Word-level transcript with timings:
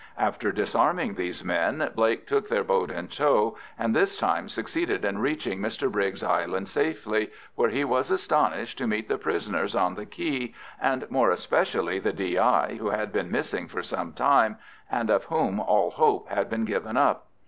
After 0.17 0.51
disarming 0.51 1.13
these 1.13 1.43
men 1.43 1.91
Blake 1.93 2.25
took 2.25 2.49
their 2.49 2.63
boat 2.63 2.89
in 2.89 3.07
tow, 3.07 3.55
and 3.77 3.95
this 3.95 4.17
time 4.17 4.49
succeeded 4.49 5.05
in 5.05 5.19
reaching 5.19 5.59
Mr 5.59 5.91
Briggs' 5.91 6.23
island 6.23 6.67
safely, 6.67 7.29
where 7.53 7.69
he 7.69 7.83
was 7.83 8.09
astonished 8.09 8.79
to 8.79 8.87
meet 8.87 9.07
the 9.07 9.19
prisoners 9.19 9.75
on 9.75 9.93
the 9.93 10.07
quay, 10.07 10.55
and 10.81 11.05
more 11.11 11.29
especially 11.29 11.99
the 11.99 12.13
D.I., 12.13 12.77
who 12.77 12.89
had 12.89 13.13
been 13.13 13.29
missing 13.29 13.67
for 13.67 13.83
some 13.83 14.11
time, 14.11 14.57
and 14.89 15.11
of 15.11 15.25
whom 15.25 15.59
all 15.59 15.91
hope 15.91 16.29
had 16.29 16.49
been 16.49 16.65
given 16.65 16.97
up. 16.97 17.27